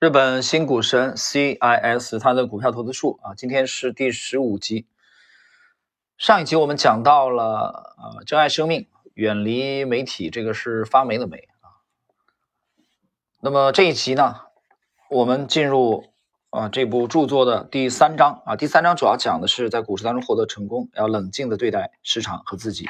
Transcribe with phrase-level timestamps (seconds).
[0.00, 4.86] 日本新股神 CIS 它的股票投资术啊，今天是第十五集。
[6.18, 11.78] 上一集我们讲到了呃，珍爱生命，远离媒体，这个是发霉的霉啊。
[13.40, 14.40] 那么这一集呢，
[15.08, 16.04] 我们进入
[16.50, 22.88] 啊这部著作的第三章啊，第三章主要讲的是在股市当中获得成功，要冷静的对待市场和自己。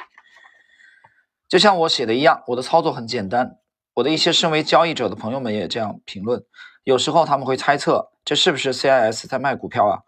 [1.48, 3.58] 就像我写的一样，我的操作很简单。
[3.92, 6.44] 我的一些身为交易者的朋友们也这样评论。
[6.84, 10.02] 有时候他们会猜测这是不是 CIS 在卖股票啊？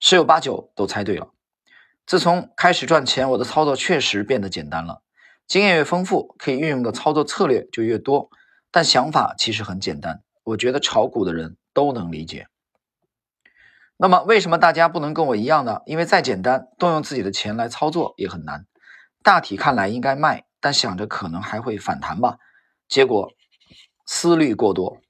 [0.00, 1.30] 十有八九都猜对了。
[2.04, 5.02] 自从开始赚钱，我的操作确实变得简单了。
[5.46, 8.30] 经验越丰富，可以运用的操作策略就越多。
[8.72, 12.48] 但想法其实很简单，我觉得炒股的人都能理解。
[13.96, 15.82] 那么为什么大家不能跟我一样呢？
[15.86, 18.66] 因为再简单，动用自己的钱来操作也很难。
[19.22, 22.38] 大体看来应该卖，但想着可能还会反弹吧，
[22.88, 23.30] 结果
[24.04, 25.00] 思虑过多。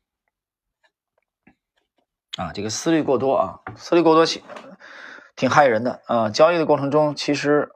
[2.38, 4.42] 啊，这个思虑过多啊，思虑过多挺
[5.36, 6.30] 挺害人的啊。
[6.30, 7.70] 交易的过程中，其实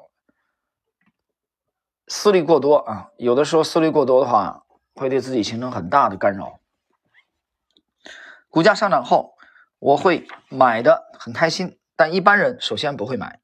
[2.08, 6.58] 思虑过多啊，有的时候思虑过多的话，会对自己形成很大的干扰。
[8.48, 9.34] 股价上涨后，
[9.78, 13.40] 我会买的很开心，但一般人首先不会买，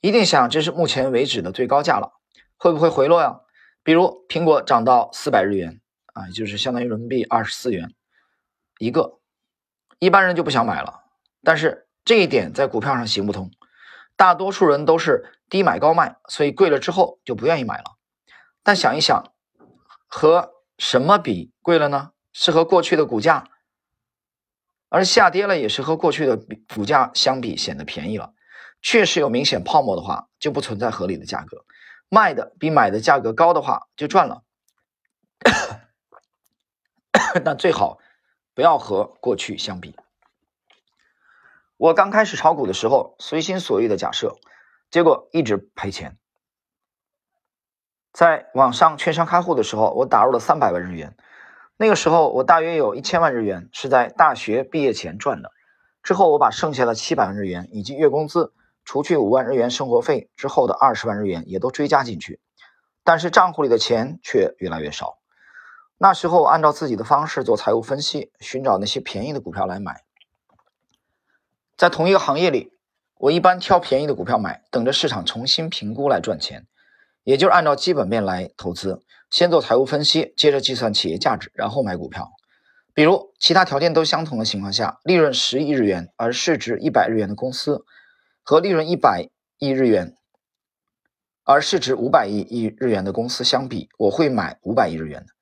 [0.00, 2.14] 一定想这是目前为止的最高价了，
[2.56, 3.40] 会不会回落呀？
[3.82, 5.82] 比如苹果涨到四百日元
[6.14, 7.92] 啊，就是相当于人民币二十四元
[8.78, 9.19] 一个。
[10.00, 11.04] 一般人就不想买了，
[11.44, 13.50] 但是这一点在股票上行不通。
[14.16, 17.96] 大多数人都是低买高卖，所以贵了之后就不愿意买了。
[18.62, 19.32] 但想一想，
[20.06, 22.12] 和什么比贵了呢？
[22.32, 23.48] 是和过去的股价，
[24.88, 26.38] 而下跌了也是和过去的
[26.74, 28.32] 股价相比显得便宜了。
[28.80, 31.64] 确实有明显泡沫的话，就不存在合理的价格。
[32.08, 34.42] 卖的比买的价格高的话，就赚了。
[37.44, 37.98] 但最好。
[38.54, 39.96] 不要和过去相比。
[41.76, 44.36] 我刚开始炒股的时候，随心所欲的假设，
[44.90, 46.18] 结果一直赔钱。
[48.12, 51.16] 在网上券商开户的时候，我打入了三百万日元。
[51.76, 55.52] 那个时候，我大约有一千万日元是在大学毕业前赚的。
[56.02, 58.52] 之后，我把剩下的七百万日元以及月工资，
[58.84, 62.40] 除去五万日元生活费之后的二十万日元也都追加进去，
[63.04, 65.19] 但是账户里的钱却越来越少。
[66.02, 70.02] 那时候按照自己的方式做财务分析，寻找那些便宜的股票来买。
[71.76, 72.72] 在同一个行业里，
[73.18, 76.66] 我一般挑便宜的股票买，等着市场重新评估来赚钱，
[77.22, 82.30] 也就是按照基本面来投资，先做财务分析，接着计算企业价值，然后买股票。
[82.94, 87.84] 比如其他条件都相同的情况下，利润十亿日元而市值一百日元的公司，
[88.42, 89.28] 和利润一百
[89.58, 90.16] 亿日元
[91.44, 95.34] 而市值五百亿亿日元的公司相比，我会买五百亿日元的。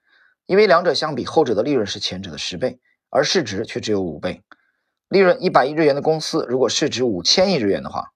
[0.48, 4.42] 因为两者相比，后者的利润是前者的十倍，而市值却只有五倍。
[5.10, 8.14] 利润一百亿日元的公司，如果市值五千亿日元的话，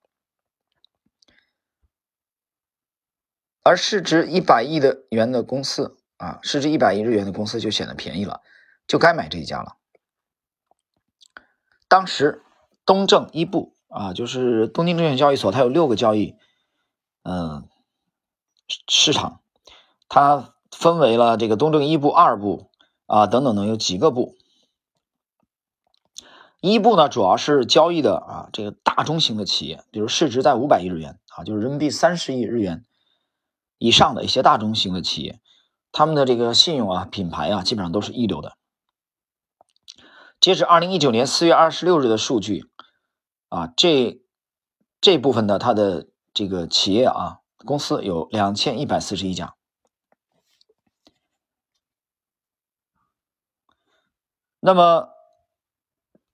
[3.63, 8.41] 而市值一百亿的元的公司啊，市值一百亿日元的公司就显得便宜了，
[8.87, 9.77] 就该买这一家了。
[11.87, 12.43] 当时
[12.87, 16.35] 东证一部啊，就是东京证券交易所，它有六个交易，
[17.25, 17.69] 嗯，
[18.89, 19.43] 市场，
[20.09, 20.52] 它。
[20.83, 22.69] 分为了这个东证一部、二部
[23.07, 24.35] 啊等等等，有几个部。
[26.61, 32.85] 一部呢，主要是交易的啊这个大中型的企业，比如市值在五百亿日元啊，就是人民币三十亿日元
[33.79, 35.39] 以上的一些大中型的企业，
[35.93, 38.57] 他们的这个信用啊、品牌啊，基本上都是一流的。
[40.41, 42.67] 截止二零一九年四月二十六日的数据
[43.51, 44.21] 啊，这
[45.01, 49.55] 这部分的它的这个企业啊公司有两千一百四十一家。
[54.65, 55.09] 那么，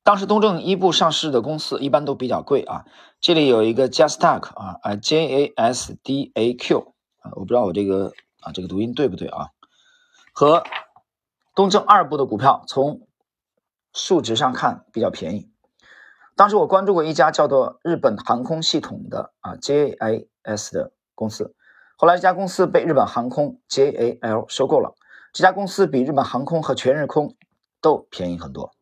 [0.02, 2.84] 当时东证一部上市的公司一般都比较贵啊。
[3.22, 8.12] 这里有一个 Jasdak 啊，啊 J A S D A Q 啊，我不知道我这个
[8.42, 9.48] 啊这个读音对不对啊？
[10.34, 10.62] 和
[11.54, 13.08] 东证二部的股票从
[13.94, 15.48] 数值上看比较便宜。
[16.36, 21.54] 当时我关注过一家叫做日本航空系统的啊 J A S 的公司，
[21.96, 24.94] 后来这家公司被日本航空 J A L 收购了。
[25.32, 27.34] 这家公司比日本航空和全日空。
[27.80, 28.74] 都便宜很多，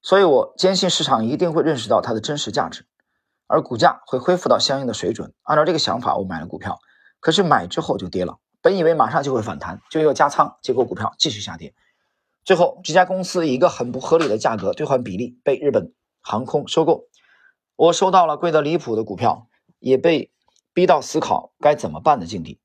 [0.00, 2.86] 所以我坚信市场一定会认识到它的真实价值，
[3.46, 5.34] 而股价会恢复到相应的水准。
[5.42, 6.78] 按照这个想法，我买了股票，
[7.20, 8.38] 可是买之后就跌了。
[8.60, 11.74] 本以为马上就会反弹，就要加仓，结果股票继续下跌。
[12.44, 17.04] 最后，这家公司以一个很不合理的价格兑换比例被日本航空收购，
[17.76, 19.46] 我收到了贵得离谱的股票，
[19.78, 20.32] 也被
[20.72, 22.60] 逼到思考该怎么办的境地。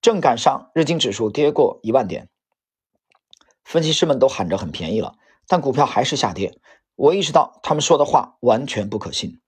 [0.00, 2.28] 正赶上日经指数跌过一万点。
[3.64, 5.14] 分析师们都喊着很便宜了，
[5.46, 6.58] 但股票还是下跌。
[6.94, 9.40] 我意识到他们说的话完全不可信。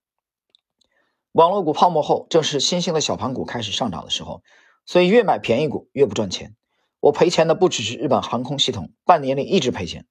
[1.33, 4.43] 网络股泡沫后，正是新兴的小盘股开始上涨的时候，
[4.87, 6.55] 所以越买便宜股越不赚钱。
[7.01, 10.07] 我赔钱的不只是日本航空系统，半年里一直赔钱，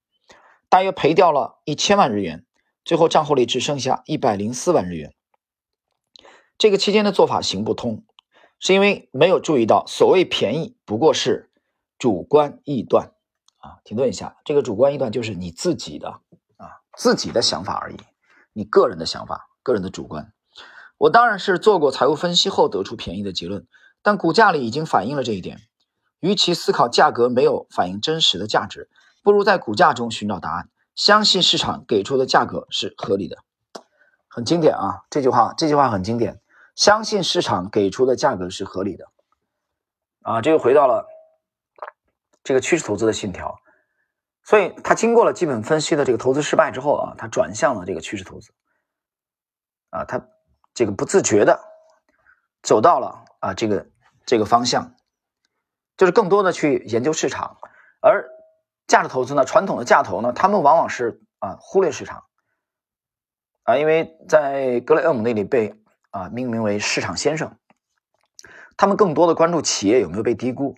[0.70, 2.46] 大约赔掉了一千万日元，
[2.86, 5.16] 最后账户里只剩下一百零四万日元。
[6.58, 8.06] 这个期间的做法行不通，
[8.60, 11.50] 是因为没有注意到所谓便宜不过是
[11.98, 13.14] 主观臆断
[13.64, 13.80] 啊！
[13.86, 16.20] 停顿一下，这个主观臆断就是你自己的
[16.58, 17.98] 啊自己的想法而已，
[18.52, 20.34] 你个人的想法，个人的主观。
[20.98, 23.66] 我当然是做过财务分析后得出便宜的结论，
[24.02, 25.62] 但股价里已经反映了这一点。
[26.20, 28.90] 与其思考价格没有反映真实的价值，
[29.24, 33.38] 不如在股价中寻找答案，相信市场给出的价格是合理的。
[34.28, 36.42] 很经典啊，这句话，这句话很经典。
[36.76, 39.06] 相信市场给出的价格是合理的。
[40.22, 41.06] 啊，这又回到了
[42.44, 43.60] 这个趋势投资的信条。
[44.44, 48.54] 所以，他经过了基本分析的这个投资失败之后啊，他转向了这个趋势投资。
[49.90, 50.28] 啊，他
[50.74, 51.60] 这个不自觉的
[52.62, 53.88] 走到了啊这个
[54.26, 54.96] 这个方向。
[55.96, 57.58] 就是更多的去研究市场，
[58.02, 58.28] 而
[58.88, 62.26] 价值投资呢，传统的价投呢，他们往往是啊忽略市场
[63.62, 65.80] 啊，因为在格雷厄姆那里被
[66.10, 67.60] 啊命名为市场先生，
[68.76, 70.76] 他们更多的关注企业有没有被低估，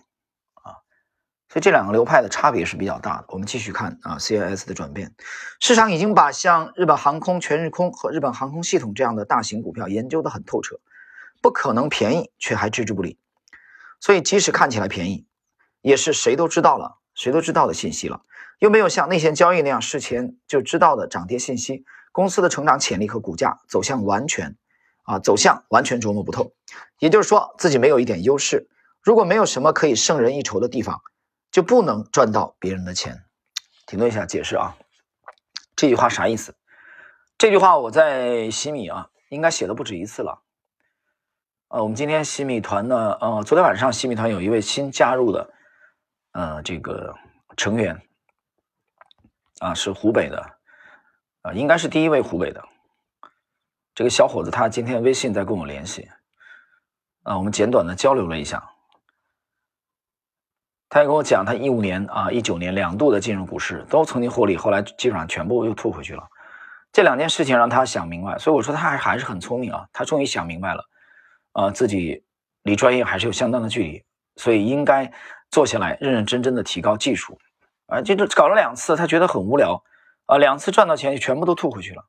[1.48, 3.26] 所以这两个流派的差别是比较大的。
[3.28, 5.14] 我们继续看啊，CIS 的转变，
[5.60, 10.80] 市场已经把像日本航空、全日空和日本航空系统这样的大型股票研究的很透彻，
[11.40, 13.18] 不可能便宜，却还置之不理。
[14.00, 15.26] 所以，即使看起来便宜，
[15.80, 18.22] 也是谁都知道了、谁都知道的信息了，
[18.58, 24.56] 又没有像内线交易那样事前就知道的涨跌信息，公司的成长潜力和股价走向完全，
[25.04, 26.52] 啊，走向完全琢磨不透。
[26.98, 28.68] 也就是说，自己没有一点优势。
[29.02, 31.00] 如果没有什么可以胜人一筹的地方，
[31.56, 33.24] 就不能赚到别人的钱。
[33.86, 34.76] 停顿一下，解释啊，
[35.74, 36.54] 这句话啥意思？
[37.38, 40.42] 这句话我在西米啊，应该写的不止一次了。
[41.68, 45.50] 呃，我们今天西米团呢，呃，昨天晚上西米团有一位新加入的，
[46.32, 47.14] 呃，这个
[47.56, 48.02] 成员，
[49.60, 50.58] 啊，是湖北的，
[51.40, 52.62] 啊，应该是第一位湖北的
[53.94, 56.06] 这个小伙子，他今天微信在跟我联系，
[57.22, 58.62] 啊，我们简短的交流了一下，
[60.96, 66.26] 他也跟我讲，他一五年啊，一九年两度的进入股市都曾经获利，后来基本上全部又吐回去了，
[66.90, 70.82] 这两件事情让他想明白，所以我说他还还是很聪明啊，他终于想明白了。
[71.52, 72.24] 啊，自己
[72.62, 74.02] 离专业还是有相当的距离，
[74.36, 75.12] 所以应该
[75.50, 77.38] 坐下来认认真真的提高技术。
[77.88, 79.84] 啊，这这搞了两次，他觉得很无聊。
[80.24, 82.02] 啊，两次赚到钱就全部都吐回去了，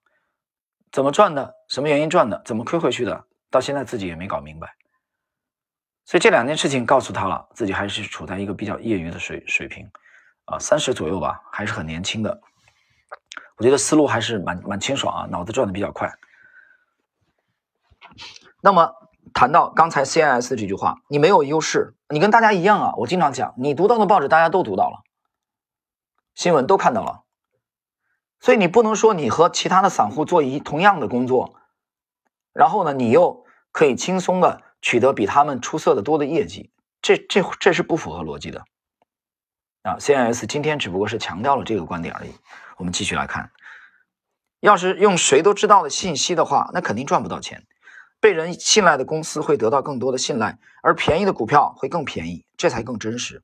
[0.93, 1.53] 怎么赚的？
[1.67, 2.41] 什么原因赚的？
[2.45, 3.25] 怎么亏回去的？
[3.51, 4.73] 到现在自己也没搞明白。
[6.07, 9.87] 所以这两件事情告诉他了，自己还是处在一个比较业余的水水平。
[10.45, 12.41] 啊，三十左右吧，还是很年轻的。
[13.57, 16.11] 我觉得思路还是蛮蛮清爽啊，脑子转的比较快。
[18.61, 18.91] 那么。
[19.33, 22.93] 谈到刚才 CIS 这句话，你没有优势，你跟大家一样啊。
[22.95, 25.03] 我经常讲，你读到的报纸大家都读到了，
[26.33, 27.23] 新闻都看到了，
[28.39, 31.55] 所以你不能说你和其他的散户做一同样的工作，
[32.53, 38.63] 然后呢，你又可以轻松的取得比他们出色的多的业绩，这这这是不符合逻辑的
[39.81, 39.97] 啊。
[39.99, 42.31] CIS 今天只不过是强调了这个观点而已。
[42.77, 43.51] 我们继续来看，
[44.61, 47.67] 要是用谁都知道的信息的话，那肯定赚不到钱。
[48.21, 53.43] 被人信赖的公司会得到更多的信赖，而便宜的股票会更便宜，这才更真实。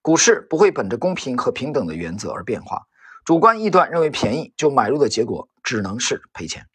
[0.00, 2.86] 股市不会本着公平和平等的原则而变化。
[3.26, 6.66] 主观臆断认为便宜就买入的结果只能是赔钱。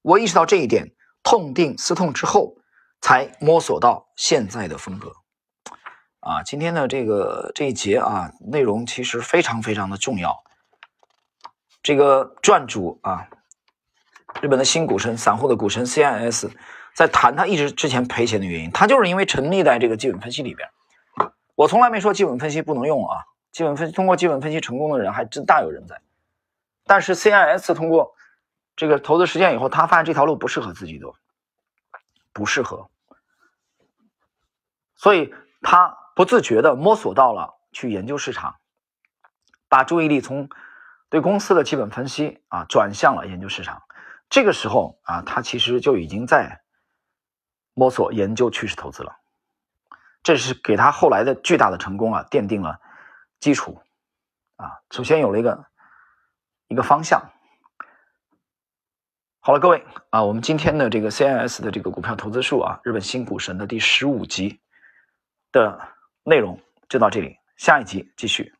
[0.00, 2.56] 我意识到这一点，痛定思痛之后，
[3.04, 5.12] 才摸索到现在的风格。
[6.20, 10.42] 啊，今天的这个这一节啊，内容其实非常非常的重要。
[11.82, 13.28] 这个撰主啊。
[14.40, 16.50] 日本的新股神、散户的股神 CIS
[16.94, 20.68] 在谈他一直之前赔钱的原因，他就是因为沉溺在这个基本分析里边。
[21.54, 26.00] 我从来没说基本分析不能用啊，基本分通过基本分析成功的人还真大有人在。
[26.84, 28.14] 但是 CIS 通过
[28.74, 31.14] 这个投资实践以后，他发现这条路不适合自己走，
[32.32, 32.90] 不适合，
[35.04, 38.56] 所以他不自觉的摸索到了去研究市场，
[39.68, 40.48] 把注意力从
[41.10, 43.82] 对公司的基本分析啊转向了研究市场。
[44.30, 46.62] 这个时候啊，他其实就已经在
[47.74, 49.14] 摸索研究趋势投资了，
[50.22, 52.80] 这是给他后来的巨大的成功啊奠定了
[53.40, 53.82] 基础
[54.56, 54.80] 啊。
[54.90, 55.66] 首先有了一个
[56.68, 57.30] 一个方向。
[59.40, 64.62] 好了，各位啊，我们今天的这个 CIS 的这个股票投资术啊，日本新股神的第十五集
[65.54, 65.80] 的
[66.24, 68.52] 内容就到这里，下一集继续。